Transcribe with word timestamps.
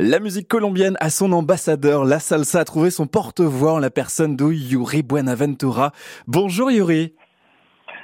La 0.00 0.20
musique 0.20 0.46
colombienne 0.46 0.96
a 1.00 1.10
son 1.10 1.32
ambassadeur, 1.32 2.04
la 2.04 2.20
salsa 2.20 2.60
a 2.60 2.64
trouvé 2.64 2.88
son 2.92 3.08
porte-voix 3.08 3.72
en 3.72 3.78
la 3.80 3.90
personne 3.90 4.36
de 4.36 4.44
Yuri 4.44 5.02
Buenaventura. 5.02 5.90
Bonjour 6.28 6.70
Yuri. 6.70 7.14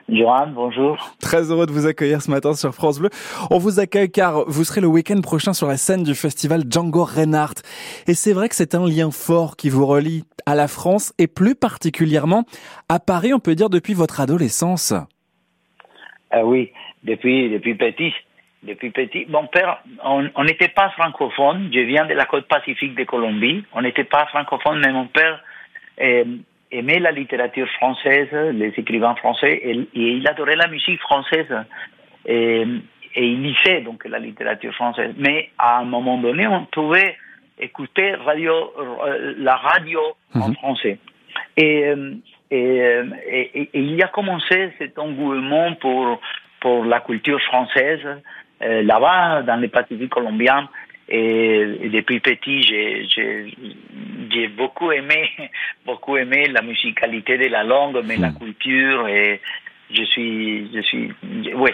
Johan, 0.08 0.48
bonjour. 0.48 0.96
Très 1.20 1.52
heureux 1.52 1.66
de 1.66 1.70
vous 1.70 1.86
accueillir 1.86 2.20
ce 2.20 2.32
matin 2.32 2.54
sur 2.54 2.74
France 2.74 2.98
Bleu. 2.98 3.10
On 3.52 3.58
vous 3.58 3.78
accueille 3.78 4.10
car 4.10 4.42
vous 4.48 4.64
serez 4.64 4.80
le 4.80 4.88
week-end 4.88 5.20
prochain 5.20 5.52
sur 5.52 5.68
la 5.68 5.76
scène 5.76 6.02
du 6.02 6.16
festival 6.16 6.64
Django 6.68 7.04
Reinhardt. 7.04 7.62
Et 8.08 8.14
c'est 8.14 8.32
vrai 8.32 8.48
que 8.48 8.56
c'est 8.56 8.74
un 8.74 8.88
lien 8.88 9.12
fort 9.12 9.54
qui 9.54 9.68
vous 9.68 9.86
relie 9.86 10.24
à 10.46 10.56
la 10.56 10.66
France 10.66 11.12
et 11.18 11.28
plus 11.28 11.54
particulièrement 11.54 12.42
à 12.88 12.98
Paris, 12.98 13.32
on 13.32 13.38
peut 13.38 13.54
dire 13.54 13.70
depuis 13.70 13.94
votre 13.94 14.18
adolescence. 14.18 14.92
Ah 16.32 16.44
oui, 16.44 16.72
depuis, 17.04 17.50
depuis 17.50 17.76
petit 17.76 18.12
depuis 18.64 18.90
petit. 18.90 19.26
Mon 19.28 19.46
père, 19.46 19.82
on 20.02 20.44
n'était 20.44 20.68
pas 20.68 20.90
francophone. 20.90 21.70
Je 21.72 21.80
viens 21.80 22.06
de 22.06 22.14
la 22.14 22.24
côte 22.24 22.46
pacifique 22.46 22.94
de 22.94 23.04
Colombie. 23.04 23.64
On 23.72 23.82
n'était 23.82 24.04
pas 24.04 24.26
francophone, 24.26 24.80
mais 24.84 24.92
mon 24.92 25.06
père 25.06 25.42
euh, 26.00 26.24
aimait 26.70 26.98
la 26.98 27.12
littérature 27.12 27.68
française, 27.72 28.28
les 28.32 28.72
écrivains 28.76 29.14
français, 29.16 29.60
et, 29.62 29.88
il 29.94 30.26
adorait 30.26 30.56
la 30.56 30.68
musique 30.68 31.00
française. 31.00 31.52
Et, 32.26 32.64
il 33.16 33.42
lisait 33.42 33.82
donc 33.82 34.04
la 34.06 34.18
littérature 34.18 34.74
française. 34.74 35.14
Mais 35.16 35.50
à 35.56 35.78
un 35.78 35.84
moment 35.84 36.18
donné, 36.18 36.48
on 36.48 36.64
pouvait 36.64 37.16
écouter 37.60 38.12
radio, 38.14 38.72
euh, 39.06 39.34
la 39.38 39.54
radio 39.54 40.00
en 40.34 40.48
mhm. 40.48 40.54
français. 40.56 40.98
Et, 41.56 41.86
euh, 41.86 42.14
et, 42.50 43.70
il 43.72 43.94
y 43.94 44.02
a 44.02 44.08
commencé 44.08 44.72
cet 44.78 44.98
engouement 44.98 45.74
pour, 45.74 46.20
pour 46.60 46.84
la 46.84 47.00
culture 47.00 47.40
française 47.42 48.04
là-bas, 48.60 49.42
dans 49.42 49.56
le 49.56 49.68
Pacifique 49.68 50.10
colombien. 50.10 50.68
Et, 51.08 51.90
depuis 51.92 52.20
petit, 52.20 52.62
j'ai 52.62 54.48
beaucoup 54.48 54.90
aimé, 54.90 55.30
beaucoup 55.86 56.16
aimé 56.16 56.46
la 56.48 56.62
musicalité 56.62 57.36
de 57.36 57.46
la 57.48 57.62
langue, 57.64 58.02
mais 58.04 58.16
la 58.16 58.30
hmm. 58.30 58.38
culture. 58.38 59.08
Et 59.08 59.40
je 59.90 60.02
suis, 60.04 60.70
je 60.74 60.80
suis, 60.80 61.12
oui. 61.54 61.70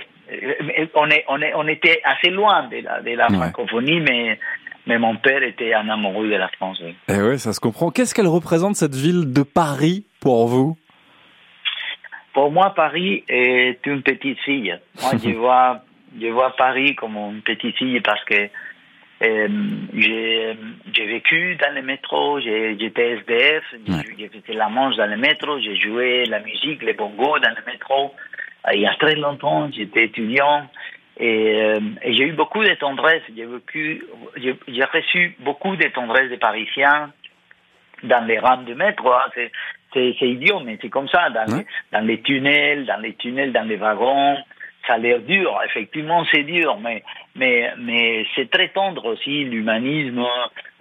On 0.94 1.08
est, 1.08 1.24
on 1.28 1.41
est, 1.42 1.52
on 1.54 1.66
était 1.66 2.00
assez 2.04 2.30
loin 2.30 2.69
de 2.69 2.78
la, 2.78 3.00
de 3.00 3.10
la 3.10 3.28
francophonie, 3.28 4.00
mais 4.00 4.38
mais 4.86 4.98
mon 4.98 5.16
père 5.16 5.42
était 5.42 5.74
un 5.74 5.88
amoureux 5.88 6.28
de 6.28 6.36
la 6.36 6.48
France. 6.48 6.80
Oui. 6.82 6.94
Eh 7.08 7.20
oui, 7.20 7.38
ça 7.38 7.52
se 7.52 7.60
comprend. 7.60 7.91
Qu'est-ce 7.91 8.14
qu'elle 8.14 8.28
représente 8.28 8.76
cette 8.76 8.94
ville 8.94 9.32
de 9.32 9.42
Paris 9.42 10.06
pour 10.20 10.47
vous? 10.47 10.76
Pour 12.32 12.50
moi, 12.50 12.72
Paris 12.74 13.24
est 13.28 13.84
une 13.86 14.02
petite 14.02 14.38
fille. 14.41 14.76
Moi, 15.02 15.12
je 15.22 15.30
vois 15.36 15.82
je 16.19 16.27
vois 16.28 16.56
Paris 16.56 16.94
comme 16.94 17.16
une 17.16 17.42
petite 17.42 17.77
fille 17.77 18.00
parce 18.00 18.25
que 18.25 18.48
euh, 19.22 19.48
j'ai 19.94 20.56
vécu 21.06 21.56
dans 21.56 21.75
le 21.75 21.83
métro, 21.83 22.41
j'étais 22.41 23.19
SDF, 23.19 23.64
j'ai 24.19 24.28
fait 24.28 24.55
la 24.55 24.70
manche 24.70 24.97
dans 24.97 25.11
le 25.11 25.19
métro, 25.19 25.61
j'ai 25.61 25.77
joué 25.77 26.25
la 26.25 26.41
musique, 26.41 26.83
les 26.83 26.94
bongos 26.94 27.38
dans 27.38 27.50
le 27.50 27.70
métro. 27.70 28.14
Euh, 28.66 28.75
il 28.75 28.81
y 28.81 28.86
a 28.86 28.94
très 28.94 29.16
longtemps, 29.16 29.70
j'étais 29.70 30.05
étudiant 30.05 30.66
et, 31.19 31.61
euh, 31.61 31.81
et 32.03 32.14
j'ai 32.14 32.25
eu 32.25 32.33
beaucoup 32.33 32.64
de 32.64 32.72
tendresse. 32.75 33.22
J'ai 33.36 33.44
vécu, 33.44 34.03
j'ai 34.36 34.84
reçu 34.84 35.36
beaucoup 35.41 35.77
de 35.77 35.88
tendresse 35.88 36.31
des 36.31 36.38
Parisiens 36.38 37.12
dans 38.03 38.27
les 38.27 38.38
rames 38.38 38.64
du 38.64 38.75
métro. 38.75 39.12
Hein. 39.12 39.48
C'est 39.92 40.14
idiot, 40.22 40.61
mais 40.61 40.78
c'est 40.81 40.88
comme 40.88 41.08
ça, 41.08 41.28
dans, 41.28 41.58
les, 41.58 41.66
dans 41.92 42.06
les 42.06 42.22
tunnels, 42.22 42.86
dans 42.86 43.00
les 43.00 43.14
tunnels, 43.14 43.53
dans 43.53 43.69
les 43.69 43.77
wagons 43.77 44.38
ça 44.91 44.94
a 44.96 44.98
l'air 44.98 45.20
dur, 45.20 45.56
effectivement 45.64 46.24
c'est 46.33 46.42
dur, 46.42 46.78
mais 46.83 47.02
mais 47.36 47.72
mais 47.78 48.27
c'est 48.34 48.50
très 48.50 48.69
tendre 48.69 49.05
aussi 49.05 49.44
l'humanisme, 49.44 50.24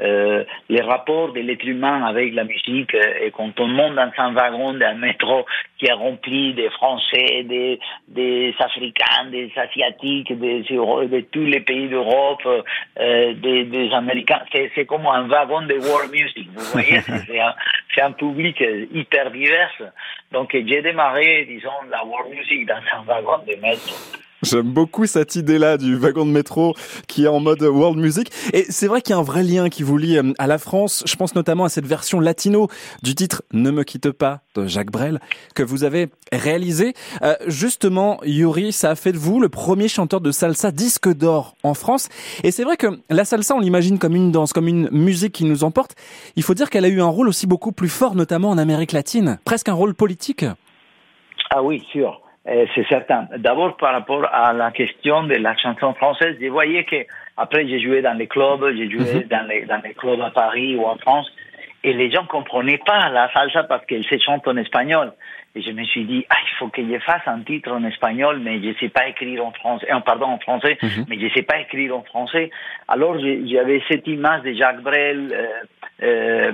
euh, 0.01 0.43
les 0.67 0.81
rapports 0.81 1.31
de 1.31 1.41
l'être 1.41 1.65
humain 1.65 2.03
avec 2.05 2.33
la 2.33 2.43
musique 2.43 2.95
euh, 2.95 3.25
et 3.25 3.31
quand 3.31 3.59
on 3.59 3.67
monte 3.67 3.95
dans 3.95 4.11
un 4.17 4.33
wagon 4.33 4.73
d'un 4.73 4.95
métro 4.95 5.45
qui 5.77 5.85
est 5.85 5.93
rempli 5.93 6.53
des 6.55 6.69
Français, 6.71 7.43
des 7.43 7.79
des 8.07 8.55
Africains, 8.59 9.25
des 9.29 9.51
Asiatiques, 9.55 10.33
des 10.39 10.61
de 10.63 11.21
tous 11.31 11.45
les 11.45 11.59
pays 11.59 11.87
d'Europe, 11.87 12.47
euh, 12.47 13.33
des, 13.35 13.65
des 13.65 13.91
Américains, 13.93 14.41
c'est 14.51 14.85
comme 14.85 15.05
un 15.05 15.27
wagon 15.27 15.61
de 15.61 15.75
world 15.75 16.11
music, 16.11 16.49
vous 16.55 16.71
voyez, 16.71 16.99
c'est 17.27 17.39
un 17.39 17.53
c'est 17.93 18.01
un 18.01 18.11
public 18.11 18.63
hyper 18.91 19.29
divers. 19.31 19.91
Donc 20.31 20.49
j'ai 20.53 20.81
démarré, 20.81 21.45
disons, 21.45 21.69
la 21.89 22.05
world 22.05 22.29
music 22.31 22.67
dans 22.67 22.81
un 22.93 23.03
wagon 23.03 23.39
de 23.47 23.55
métro. 23.55 23.95
J'aime 24.41 24.71
beaucoup 24.71 25.05
cette 25.05 25.35
idée-là 25.35 25.77
du 25.77 25.97
wagon 25.97 26.25
de 26.25 26.31
métro 26.31 26.73
qui 27.07 27.25
est 27.25 27.27
en 27.27 27.41
mode 27.41 27.61
world 27.61 27.99
music. 27.99 28.31
Et 28.53 28.65
c'est 28.69 28.87
vrai 28.87 29.01
qu'il 29.01 29.13
y 29.13 29.15
a 29.15 29.19
un 29.19 29.23
vrai 29.23 29.43
lien 29.43 29.69
qui 29.69 29.83
vous 29.83 29.97
lie 29.97 30.17
euh, 30.17 30.33
à 30.37 30.47
la 30.47 30.57
France. 30.57 31.03
Je 31.05 31.15
pense 31.17 31.35
notamment 31.35 31.65
à 31.65 31.69
cette 31.69 31.85
version 31.85 32.21
latino 32.21 32.69
du 33.03 33.15
titre 33.15 33.43
Ne 33.51 33.69
me 33.69 33.83
quitte 33.83 34.11
pas 34.11 34.41
de 34.55 34.65
Jacques 34.65 34.91
Brel 34.91 35.19
que 35.55 35.63
vous 35.63 35.83
avez 35.83 36.07
réalisé. 36.31 36.93
Euh, 37.21 37.35
justement, 37.47 38.19
Yuri, 38.23 38.71
ça 38.71 38.91
a 38.91 38.95
fait 38.95 39.11
de 39.11 39.17
vous 39.17 39.41
le 39.41 39.49
premier 39.49 39.89
chanteur 39.89 40.21
de 40.21 40.31
salsa 40.31 40.71
disque 40.71 41.13
d'or 41.13 41.55
en 41.63 41.73
France. 41.73 42.07
Et 42.43 42.51
c'est 42.51 42.63
vrai 42.63 42.77
que 42.77 42.87
la 43.09 43.25
salsa, 43.25 43.55
on 43.55 43.59
l'imagine 43.59 43.99
comme 43.99 44.15
une 44.15 44.31
danse, 44.31 44.53
comme 44.53 44.69
une 44.69 44.89
musique 44.91 45.33
qui 45.33 45.43
nous 45.43 45.65
emporte. 45.65 45.95
Il 46.37 46.43
faut 46.43 46.53
dire 46.53 46.69
qu'elle 46.69 46.85
a 46.85 46.89
eu 46.89 47.01
un 47.01 47.07
rôle 47.07 47.27
aussi 47.27 47.45
beaucoup 47.45 47.73
plus 47.73 47.89
fort, 47.89 48.15
notamment 48.15 48.49
en 48.49 48.57
Amérique 48.57 48.93
latine. 48.93 49.39
Presque 49.43 49.67
un 49.67 49.73
rôle 49.73 49.95
politique. 49.95 50.45
Ah 51.51 51.61
oui, 51.61 51.83
sûr. 51.91 52.21
Euh, 52.49 52.65
c'est 52.73 52.87
certain. 52.87 53.27
D'abord, 53.37 53.77
par 53.77 53.93
rapport 53.93 54.25
à 54.31 54.53
la 54.53 54.71
question 54.71 55.23
de 55.23 55.35
la 55.35 55.55
chanson 55.57 55.93
française, 55.93 56.35
je 56.41 56.47
voyais 56.47 56.83
que, 56.83 57.05
après, 57.37 57.67
j'ai 57.67 57.79
joué 57.79 58.01
dans 58.01 58.17
les 58.17 58.27
clubs, 58.27 58.65
j'ai 58.75 58.89
joué 58.89 59.13
mhm. 59.13 59.23
dans, 59.29 59.47
les, 59.47 59.65
dans 59.65 59.81
les 59.83 59.93
clubs 59.93 60.19
à 60.21 60.31
Paris 60.31 60.75
ou 60.75 60.85
en 60.85 60.97
France, 60.97 61.31
et 61.83 61.93
les 61.93 62.11
gens 62.11 62.25
comprenaient 62.25 62.81
pas 62.83 63.09
la 63.09 63.31
salsa 63.31 63.63
parce 63.63 63.85
qu'elle 63.85 64.03
se 64.03 64.17
chante 64.17 64.47
en 64.47 64.57
espagnol. 64.57 65.13
Et 65.55 65.61
je 65.61 65.71
me 65.71 65.83
suis 65.83 66.05
dit, 66.05 66.25
ah, 66.29 66.35
il 66.43 66.57
faut 66.57 66.67
que 66.67 66.81
je 66.81 66.99
fasse 66.99 67.21
un 67.27 67.41
titre 67.41 67.71
en 67.71 67.83
espagnol, 67.83 68.39
mais 68.39 68.59
je 68.61 68.77
sais 68.79 68.89
pas 68.89 69.07
écrire 69.07 69.45
en 69.45 69.51
français, 69.51 69.87
euh, 69.91 69.99
pardon, 69.99 70.27
en 70.27 70.39
français, 70.39 70.77
mhm. 70.81 71.05
mais 71.07 71.19
je 71.19 71.31
sais 71.33 71.43
pas 71.43 71.59
écrire 71.59 71.95
en 71.95 72.03
français. 72.03 72.49
Alors, 72.87 73.17
j'avais 73.19 73.81
cette 73.87 74.07
image 74.07 74.43
de 74.43 74.53
Jacques 74.53 74.81
Brel, 74.81 75.31
euh, 75.31 75.47
euh, 76.01 76.51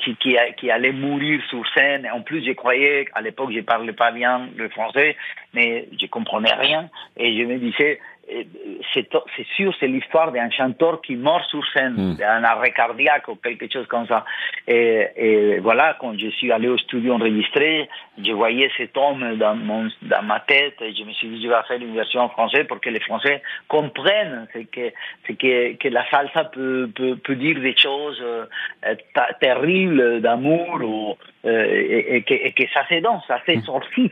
qui, 0.00 0.16
qui, 0.56 0.70
allait 0.70 0.92
mourir 0.92 1.40
sur 1.48 1.62
scène. 1.74 2.08
En 2.12 2.20
plus, 2.22 2.44
je 2.44 2.52
croyais, 2.52 3.06
à 3.14 3.20
l'époque, 3.20 3.50
je 3.52 3.60
parlais 3.60 3.92
pas 3.92 4.10
bien 4.10 4.48
le 4.56 4.68
français, 4.68 5.16
mais 5.52 5.88
je 6.00 6.06
comprenais 6.06 6.54
rien. 6.54 6.88
Et 7.16 7.36
je 7.36 7.44
me 7.44 7.58
disais, 7.58 8.00
c'est 8.92 9.46
sûr, 9.56 9.74
c'est 9.78 9.86
l'histoire 9.86 10.32
d'un 10.32 10.50
chanteur 10.50 11.00
qui 11.02 11.16
meurt 11.16 11.44
sur 11.50 11.64
scène, 11.72 11.94
mm. 11.96 12.16
d'un 12.16 12.44
arrêt 12.44 12.72
cardiaque 12.72 13.28
ou 13.28 13.36
quelque 13.36 13.70
chose 13.70 13.86
comme 13.86 14.06
ça. 14.06 14.24
Et, 14.66 15.08
et, 15.16 15.58
voilà, 15.58 15.96
quand 16.00 16.18
je 16.18 16.28
suis 16.28 16.50
allé 16.52 16.68
au 16.68 16.78
studio 16.78 17.14
enregistrer, 17.14 17.88
je 18.22 18.32
voyais 18.32 18.70
cet 18.76 18.96
homme 18.96 19.36
dans, 19.36 19.54
mon, 19.54 19.88
dans 20.02 20.22
ma 20.22 20.40
tête 20.40 20.80
et 20.80 20.94
je 20.94 21.04
me 21.04 21.12
suis 21.12 21.28
dit, 21.28 21.42
je 21.42 21.48
vais 21.48 21.54
faire 21.68 21.80
une 21.80 21.94
version 21.94 22.20
en 22.22 22.28
français 22.28 22.64
pour 22.64 22.80
que 22.80 22.90
les 22.90 23.00
Français 23.00 23.42
comprennent 23.68 24.46
que, 24.52 24.90
que, 25.28 25.74
que 25.74 25.88
la 25.88 26.08
salsa 26.10 26.44
peut, 26.44 26.90
peut, 26.94 27.16
peut 27.16 27.36
dire 27.36 27.60
des 27.60 27.76
choses 27.76 28.22
euh, 28.22 28.46
terribles 29.40 30.20
d'amour 30.20 30.80
ou 30.82 31.16
euh, 31.46 32.06
et, 32.08 32.22
que, 32.22 32.34
et, 32.34 32.52
que, 32.52 32.62
ça 32.72 32.82
danse, 33.00 33.22
ça 33.28 33.38
s'exorcise. 33.44 34.10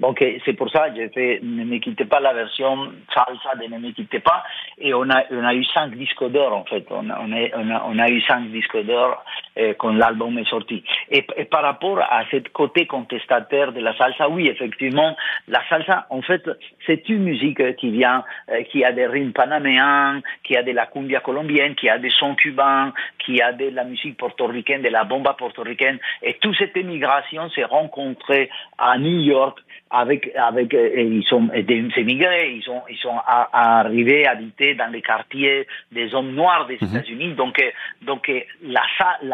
Donc 0.00 0.22
c'est 0.44 0.52
pour 0.52 0.70
ça 0.70 0.90
que 0.90 0.96
j'ai 0.96 1.08
fait 1.08 1.40
Ne 1.42 1.64
me 1.64 1.78
quittez 1.78 2.04
pas 2.04 2.20
la 2.20 2.34
version 2.34 2.92
salsa 3.14 3.45
de 3.54 3.66
Ne 3.66 3.78
me 3.78 4.18
pas 4.20 4.44
et 4.78 4.92
on 4.92 5.08
a, 5.08 5.54
eu 5.54 5.64
cinq 5.64 5.94
disques 5.94 6.24
d'or 6.30 6.52
en 6.52 6.64
fait. 6.64 6.84
On 6.90 7.98
a, 7.98 8.10
eu 8.10 8.20
cinq 8.22 8.50
disques 8.50 8.84
d'or 8.84 9.24
euh, 9.58 9.74
quand 9.78 9.94
l'album 9.94 10.38
est 10.38 10.48
sorti. 10.48 10.84
Et, 11.10 11.22
par 11.22 11.62
rapport 11.62 11.98
à 12.00 12.24
ce 12.30 12.36
côté 12.52 12.86
contestataire 12.86 13.72
de 13.72 13.80
la 13.80 13.96
salsa, 13.96 14.28
oui 14.28 14.48
effectivement, 14.48 15.16
la 15.48 15.62
salsa 15.68 16.06
en 16.10 16.20
fait 16.22 16.42
c'est 16.86 17.08
une 17.08 17.22
musique 17.22 17.76
qui 17.76 17.90
vient, 17.90 18.22
euh, 18.50 18.62
qui 18.64 18.84
a 18.84 18.92
des 18.92 19.06
rimes 19.06 19.32
panaméens, 19.32 20.20
qui 20.44 20.56
a 20.56 20.62
de 20.62 20.72
la 20.72 20.86
cumbia 20.86 21.20
colombienne, 21.20 21.74
qui 21.74 21.88
a 21.88 21.98
des 21.98 22.10
sons 22.10 22.34
cubains, 22.34 22.92
qui 23.18 23.40
a 23.40 23.52
de 23.52 23.70
la 23.70 23.84
musique 23.84 24.18
portoricaine, 24.18 24.82
de 24.82 24.88
la 24.88 25.04
bomba 25.04 25.32
portoricaine 25.32 25.98
et 26.22 26.34
tout 26.34 26.52
ce 26.54 26.66
cette 26.66 26.76
émigration 26.76 27.48
s'est 27.50 27.64
rencontrée 27.64 28.50
à 28.78 28.98
New 28.98 29.20
York 29.20 29.58
avec 29.90 30.30
avec 30.34 30.74
et 30.74 31.04
ils 31.04 31.24
sont 31.24 31.42
des 31.42 31.88
émigrés, 31.96 32.54
ils 32.56 32.62
sont 32.62 32.82
ils 32.90 32.96
sont 32.96 33.16
arrivés 33.26 34.26
à 34.26 34.32
habiter 34.32 34.74
dans 34.74 34.90
les 34.90 35.02
quartiers 35.02 35.66
des 35.92 36.12
hommes 36.14 36.32
noirs 36.32 36.66
des 36.66 36.78
mhm. 36.80 36.88
États-Unis. 36.88 37.34
Donc 37.34 37.62
donc 38.02 38.30
la, 38.62 38.82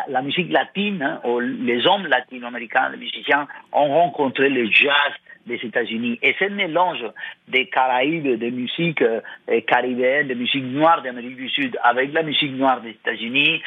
la, 0.08 0.22
musique 0.22 0.52
latine, 0.52 1.02
hein, 1.02 1.20
ou 1.24 1.40
les 1.40 1.86
hommes 1.86 2.06
latino-américains, 2.06 2.90
les 2.90 2.98
musiciens 2.98 3.48
ont 3.72 3.88
rencontré 3.88 4.50
le 4.50 4.70
jazz 4.70 5.12
des 5.46 5.56
États-Unis. 5.56 6.18
Et 6.22 6.34
ce 6.38 6.44
mélange 6.44 7.04
des 7.48 7.66
Caraïbes, 7.66 8.38
de 8.38 8.50
musique 8.50 9.02
euh, 9.02 9.20
caribéenne, 9.66 10.28
de 10.28 10.34
musique 10.34 10.64
noire 10.64 11.02
d'Amérique 11.02 11.36
du 11.36 11.48
Sud, 11.48 11.76
avec 11.82 12.12
la 12.12 12.22
musique 12.22 12.52
noire 12.52 12.80
des 12.80 12.90
États-Unis, 12.90 13.60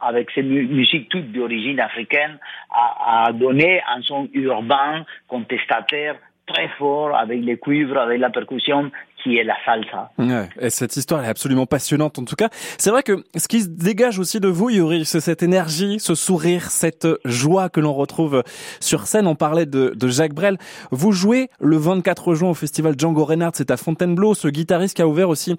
avec 0.00 0.30
ces 0.30 0.42
musiques 0.42 1.08
toutes 1.08 1.30
d'origine 1.32 1.80
africaine, 1.80 2.38
a, 2.70 3.26
a 3.26 3.32
donné 3.32 3.82
un 3.94 4.00
son 4.02 4.28
urbain, 4.32 5.04
contestataire, 5.26 6.16
très 6.48 6.68
fort 6.78 7.16
avec 7.16 7.40
les 7.42 7.58
cuivres, 7.58 7.98
avec 7.98 8.20
la 8.20 8.30
percussion, 8.30 8.90
qui 9.22 9.36
est 9.36 9.44
la 9.44 9.54
salsa. 9.64 10.10
Ouais, 10.18 10.48
et 10.60 10.70
cette 10.70 10.96
histoire 10.96 11.24
est 11.24 11.28
absolument 11.28 11.66
passionnante 11.66 12.18
en 12.18 12.24
tout 12.24 12.36
cas. 12.36 12.48
C'est 12.78 12.90
vrai 12.90 13.02
que 13.02 13.24
ce 13.36 13.48
qui 13.48 13.60
se 13.62 13.68
dégage 13.68 14.18
aussi 14.18 14.40
de 14.40 14.48
vous, 14.48 14.70
Yuri, 14.70 15.04
c'est 15.04 15.20
cette 15.20 15.42
énergie, 15.42 15.98
ce 16.00 16.14
sourire, 16.14 16.70
cette 16.70 17.06
joie 17.24 17.68
que 17.68 17.80
l'on 17.80 17.94
retrouve 17.94 18.42
sur 18.80 19.06
scène. 19.06 19.26
On 19.26 19.34
parlait 19.34 19.66
de, 19.66 19.92
de, 19.94 20.08
Jacques 20.08 20.34
Brel. 20.34 20.56
Vous 20.90 21.12
jouez 21.12 21.48
le 21.60 21.76
24 21.76 22.34
juin 22.34 22.50
au 22.50 22.54
festival 22.54 22.94
Django 22.96 23.24
Reinhardt, 23.24 23.56
c'est 23.56 23.70
à 23.70 23.76
Fontainebleau, 23.76 24.34
ce 24.34 24.48
guitariste 24.48 24.96
qui 24.96 25.02
a 25.02 25.08
ouvert 25.08 25.28
aussi 25.28 25.56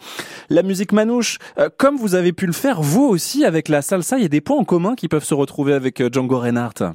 la 0.50 0.64
musique 0.64 0.92
manouche. 0.92 1.38
Euh, 1.58 1.70
comme 1.78 1.98
vous 1.98 2.16
avez 2.16 2.34
pu 2.34 2.46
le 2.46 2.54
faire, 2.54 2.82
vous 2.82 3.06
aussi, 3.06 3.46
avec 3.46 3.68
la 3.68 3.82
salsa, 3.82 4.18
il 4.18 4.24
y 4.24 4.26
a 4.26 4.30
des 4.30 4.42
points 4.42 4.58
en 4.58 4.64
commun 4.64 4.96
qui 4.96 5.08
peuvent 5.08 5.24
se 5.24 5.34
retrouver 5.34 5.74
avec 5.74 6.02
euh, 6.02 6.10
Django 6.12 6.40
Reinhardt 6.40 6.94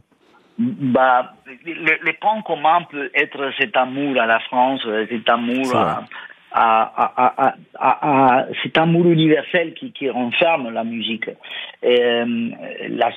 bah, 0.58 1.34
les, 1.64 1.98
les 2.04 2.12
points 2.14 2.42
communs 2.42 2.82
peut 2.90 3.10
être 3.14 3.50
cet 3.58 3.76
amour 3.76 4.20
à 4.20 4.26
la 4.26 4.40
France, 4.40 4.86
cet 5.08 5.28
amour 5.28 5.74
à, 5.76 6.04
à, 6.56 7.54
à, 7.76 8.38
à, 8.38 8.46
cet 8.62 8.78
amour 8.78 9.06
universel 9.06 9.74
qui, 9.74 9.90
qui 9.90 10.08
renferme 10.08 10.70
la 10.72 10.84
musique. 10.84 11.28
Et, 11.82 12.00
euh, 12.00 12.50
la, 12.88 13.10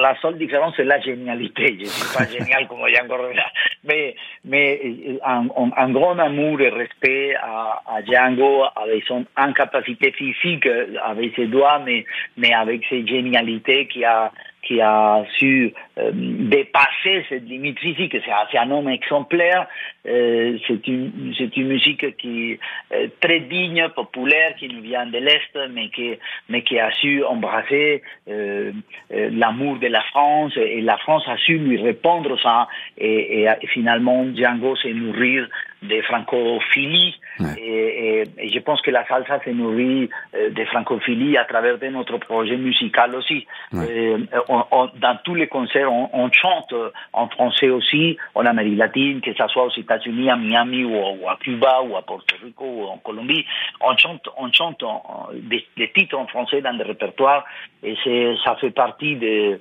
la 0.00 0.16
seule 0.22 0.38
différence, 0.38 0.72
c'est 0.76 0.84
la 0.84 0.98
génialité. 1.00 1.76
Je 1.78 1.84
suis 1.84 2.16
pas 2.16 2.24
génial 2.38 2.66
comme 2.66 2.78
Django 2.88 3.16
Reinhardt, 3.16 3.52
mais, 3.84 4.16
mais 4.46 4.80
un, 5.24 5.46
un, 5.76 5.90
grand 5.90 6.18
amour 6.18 6.58
et 6.62 6.70
respect 6.70 7.34
à, 7.34 7.82
à 7.86 8.02
Django 8.02 8.64
avec 8.76 9.04
son 9.04 9.26
incapacité 9.36 10.12
physique, 10.12 10.66
avec 11.04 11.36
ses 11.36 11.46
doigts, 11.46 11.82
mais, 11.84 12.06
mais 12.38 12.54
avec 12.54 12.82
ses 12.88 13.06
génialités 13.06 13.86
qui 13.88 14.04
a 14.04 14.32
qui 14.62 14.80
a 14.80 15.24
su 15.36 15.74
euh, 15.98 16.10
dépasser 16.12 17.24
cette 17.28 17.44
limite 17.44 17.78
physique. 17.78 18.16
C'est 18.24 18.58
un 18.58 18.70
homme 18.70 18.88
exemplaire. 18.88 19.66
Euh, 20.06 20.58
c'est 20.66 20.86
une 20.88 21.32
c'est 21.38 21.56
une 21.56 21.68
musique 21.68 22.16
qui 22.16 22.52
est 22.52 22.60
euh, 22.92 23.08
très 23.20 23.40
digne, 23.40 23.88
populaire, 23.94 24.54
qui 24.56 24.68
nous 24.68 24.82
vient 24.82 25.06
de 25.06 25.18
l'est, 25.18 25.56
mais 25.70 25.88
qui 25.90 26.14
mais 26.48 26.62
qui 26.62 26.78
a 26.78 26.90
su 26.92 27.24
embrasser 27.24 28.02
euh, 28.28 28.72
l'amour 29.10 29.78
de 29.78 29.86
la 29.86 30.02
France 30.02 30.52
et 30.56 30.80
la 30.80 30.96
France 30.98 31.24
a 31.26 31.36
su 31.36 31.58
lui 31.58 31.80
répondre 31.80 32.38
ça 32.40 32.68
et, 32.98 33.42
et, 33.42 33.48
et 33.62 33.66
finalement 33.68 34.26
Django 34.34 34.76
s'est 34.76 34.92
nourrir 34.92 35.48
des 35.84 36.02
francophilies 36.02 37.14
ouais. 37.40 37.46
et, 37.58 38.20
et, 38.20 38.24
et, 38.38 38.48
je 38.50 38.58
pense 38.58 38.80
que 38.80 38.90
la 38.90 39.06
salsa 39.06 39.40
se 39.44 39.50
nourrit 39.50 40.08
euh, 40.34 40.50
des 40.50 40.64
francophilies 40.66 41.36
à 41.36 41.44
travers 41.44 41.78
de 41.78 41.86
notre 41.88 42.18
projet 42.18 42.56
musical 42.56 43.14
aussi. 43.14 43.46
Ouais. 43.72 43.86
Euh, 43.90 44.18
on, 44.48 44.64
on, 44.70 44.90
dans 44.96 45.18
tous 45.24 45.34
les 45.34 45.46
concerts, 45.46 45.83
on, 45.84 46.10
on, 46.12 46.30
chante 46.32 46.74
en 47.12 47.28
français 47.28 47.68
aussi, 47.68 48.16
en 48.34 48.46
Amérique 48.46 48.78
latine, 48.78 49.20
que 49.20 49.32
ce 49.32 49.48
soit 49.48 49.66
aux 49.66 49.76
États-Unis, 49.76 50.30
à 50.30 50.36
Miami 50.36 50.84
ou, 50.84 50.94
ou, 50.94 51.28
à 51.28 51.36
Cuba 51.36 51.82
ou 51.82 51.96
à 51.96 52.02
Porto 52.02 52.34
Rico 52.42 52.64
ou 52.64 52.84
en 52.84 52.98
Colombie, 52.98 53.44
on 53.80 53.96
chante, 53.96 54.28
on 54.36 54.52
chante 54.52 54.82
en, 54.82 55.28
des, 55.32 55.64
des, 55.76 55.92
titres 55.92 56.16
en 56.16 56.26
français 56.26 56.60
dans 56.60 56.74
des 56.74 56.84
répertoires 56.84 57.44
et 57.82 57.96
ça 58.44 58.56
fait 58.56 58.70
partie 58.70 59.16
de 59.16 59.60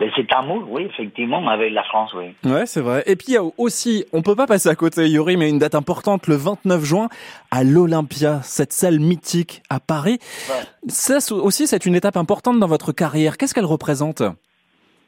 ben, 0.00 0.10
c'est 0.16 0.32
amour, 0.32 0.64
oui, 0.70 0.84
effectivement, 0.84 1.46
avec 1.46 1.74
la 1.74 1.82
France, 1.82 2.14
oui. 2.14 2.34
Ouais, 2.50 2.64
c'est 2.64 2.80
vrai. 2.80 3.02
Et 3.06 3.16
puis 3.16 3.26
il 3.28 3.34
y 3.34 3.36
a 3.36 3.42
aussi, 3.58 4.06
on 4.14 4.22
peut 4.22 4.34
pas 4.34 4.46
passer 4.46 4.70
à 4.70 4.74
côté, 4.74 5.06
Yuri, 5.06 5.36
mais 5.36 5.50
une 5.50 5.58
date 5.58 5.74
importante, 5.74 6.26
le 6.26 6.36
29 6.36 6.82
juin, 6.82 7.08
à 7.50 7.64
l'Olympia, 7.64 8.40
cette 8.42 8.72
salle 8.72 8.98
mythique 8.98 9.62
à 9.68 9.78
Paris. 9.78 10.18
Ouais. 10.48 10.64
Ça 10.88 11.18
aussi, 11.34 11.66
c'est 11.66 11.84
une 11.84 11.94
étape 11.94 12.16
importante 12.16 12.58
dans 12.58 12.66
votre 12.66 12.92
carrière. 12.92 13.36
Qu'est-ce 13.36 13.52
qu'elle 13.52 13.66
représente? 13.66 14.22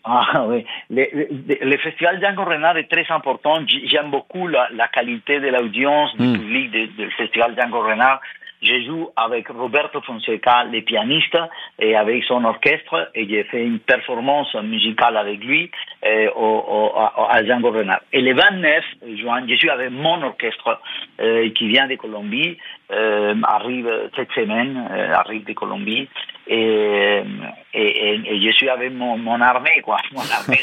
Ah 0.05 0.45
oui, 0.49 0.65
le, 0.91 1.07
le, 1.13 1.71
le, 1.71 1.77
festival 1.79 2.21
Django 2.21 2.45
Renard 2.45 2.77
est 2.77 2.91
très 2.91 3.07
important. 3.11 3.61
J'aime 3.67 4.11
beaucoup 4.11 4.49
la, 4.49 4.69
la, 4.73 4.89
qualité 4.89 5.39
de 5.41 5.49
l'audience 5.49 6.17
du 6.17 6.27
mm. 6.27 6.39
public 6.39 6.71
du 6.97 7.11
festival 7.13 7.55
Django 7.57 7.81
Renard 7.81 8.21
je 8.63 8.81
joue 8.87 9.11
avec 9.17 9.49
Roberto 9.49 10.01
Fonseca, 10.03 10.65
le 10.65 10.81
pianiste, 10.83 11.37
et 11.79 11.97
avec 11.97 12.23
son 12.25 12.45
orchestre, 12.45 13.11
et 13.15 13.29
j'ai 13.29 13.45
fait 13.45 13.65
une 13.65 13.81
performance 13.81 14.55
musicale 14.55 15.17
avec 15.17 15.43
lui 15.43 15.71
euh, 16.05 16.31
au, 16.37 16.65
au, 16.69 17.27
à 17.29 17.45
Django 17.45 17.71
Renard. 17.71 18.01
Et 18.13 18.21
le 18.21 18.35
29 18.35 18.85
juin, 19.17 19.45
je 19.49 19.55
suis 19.57 19.69
avec 19.69 19.91
mon 19.91 20.23
orchestre 20.23 20.81
euh, 21.21 21.51
qui 21.51 21.69
vient 21.69 21.89
de 21.89 21.97
Colombie, 21.97 22.57
euh, 22.93 23.35
arrive 23.43 23.91
cette 24.15 24.31
semaine, 24.33 24.89
euh, 24.93 25.13
arrive 25.13 25.45
de 25.45 25.53
Colombie, 25.55 26.09
et, 26.47 27.23
et, 27.75 28.21
et, 28.27 28.41
je 28.47 28.53
suis 28.53 28.69
avec 28.69 28.93
mon, 28.93 29.17
mon 29.17 29.41
armée, 29.41 29.81
quoi, 29.83 29.97
mon 30.13 30.21
armée 30.21 30.59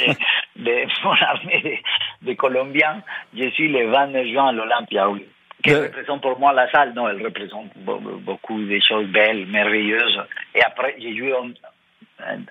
de, 0.55 0.63
de 0.63 1.03
mon 1.03 1.11
armée 1.11 1.81
de 2.21 2.33
Colombiens. 2.33 3.01
Je 3.35 3.49
suis 3.49 3.69
le 3.69 3.89
29 3.89 4.27
juin 4.27 4.47
à 4.47 4.51
l'Olympia, 4.51 5.09
oui 5.09 5.25
qui 5.63 5.73
représente 5.73 6.21
pour 6.21 6.39
moi 6.39 6.53
la 6.53 6.69
salle. 6.71 6.93
Non, 6.93 7.07
elle 7.07 7.23
représente 7.23 7.67
beaucoup 7.77 8.61
de 8.61 8.79
choses 8.79 9.07
belles, 9.07 9.45
merveilleuses. 9.47 10.19
Et 10.55 10.61
après, 10.63 10.95
j'ai 10.99 11.15
joué 11.17 11.33
en, 11.33 11.49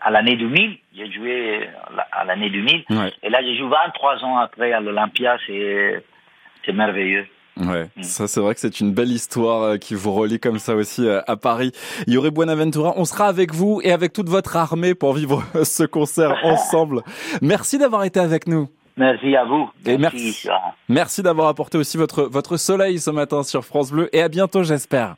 à 0.00 0.10
l'année 0.10 0.36
2000. 0.36 0.78
J'ai 0.96 1.12
joué 1.12 1.68
à 2.12 2.24
l'année 2.24 2.50
2000. 2.50 2.84
Ouais. 2.90 3.12
Et 3.22 3.30
là, 3.30 3.42
j'ai 3.42 3.56
joué 3.56 3.68
23 3.68 4.24
ans 4.24 4.38
après 4.38 4.72
à 4.72 4.80
l'Olympia. 4.80 5.38
C'est, 5.46 6.02
c'est 6.64 6.72
merveilleux. 6.72 7.26
Ouais, 7.58 7.88
mm. 7.96 8.02
ça 8.04 8.28
c'est 8.28 8.38
vrai 8.38 8.54
que 8.54 8.60
c'est 8.60 8.78
une 8.78 8.92
belle 8.92 9.10
histoire 9.10 9.80
qui 9.80 9.96
vous 9.96 10.12
relie 10.12 10.38
comme 10.38 10.60
ça 10.60 10.76
aussi 10.76 11.08
à 11.08 11.36
Paris. 11.36 11.72
Yuri 12.06 12.30
Buenaventura, 12.30 12.94
on 12.96 13.04
sera 13.04 13.26
avec 13.26 13.52
vous 13.52 13.80
et 13.82 13.90
avec 13.90 14.12
toute 14.12 14.28
votre 14.28 14.56
armée 14.56 14.94
pour 14.94 15.12
vivre 15.12 15.42
ce 15.64 15.82
concert 15.82 16.36
ensemble. 16.44 17.02
Merci 17.42 17.78
d'avoir 17.78 18.04
été 18.04 18.20
avec 18.20 18.46
nous. 18.46 18.68
Merci 18.98 19.36
à 19.36 19.44
vous. 19.44 19.70
Et 19.86 19.96
merci. 19.96 20.24
Merci, 20.24 20.48
merci 20.88 21.22
d'avoir 21.22 21.48
apporté 21.48 21.78
aussi 21.78 21.96
votre, 21.96 22.24
votre 22.24 22.56
soleil 22.56 22.98
ce 22.98 23.10
matin 23.10 23.42
sur 23.42 23.64
France 23.64 23.92
Bleu 23.92 24.08
et 24.12 24.22
à 24.22 24.28
bientôt, 24.28 24.62
j'espère. 24.62 25.16